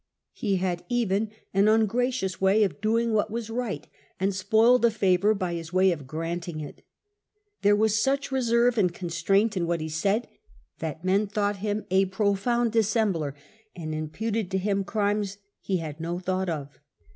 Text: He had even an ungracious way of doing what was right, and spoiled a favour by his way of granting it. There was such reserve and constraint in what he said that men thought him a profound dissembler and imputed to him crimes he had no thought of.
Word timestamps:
He 0.33 0.55
had 0.55 0.83
even 0.89 1.29
an 1.53 1.67
ungracious 1.67 2.41
way 2.41 2.63
of 2.63 2.81
doing 2.81 3.13
what 3.13 3.29
was 3.29 3.51
right, 3.51 3.87
and 4.19 4.33
spoiled 4.33 4.83
a 4.83 4.89
favour 4.89 5.35
by 5.35 5.53
his 5.53 5.71
way 5.71 5.91
of 5.91 6.07
granting 6.07 6.59
it. 6.59 6.81
There 7.61 7.75
was 7.75 8.01
such 8.01 8.31
reserve 8.31 8.79
and 8.79 8.91
constraint 8.91 9.55
in 9.55 9.67
what 9.67 9.79
he 9.79 9.89
said 9.89 10.27
that 10.79 11.05
men 11.05 11.27
thought 11.27 11.57
him 11.57 11.85
a 11.91 12.05
profound 12.05 12.71
dissembler 12.71 13.35
and 13.75 13.93
imputed 13.93 14.49
to 14.49 14.57
him 14.57 14.83
crimes 14.83 15.37
he 15.59 15.77
had 15.77 15.99
no 15.99 16.17
thought 16.17 16.49
of. 16.49 16.79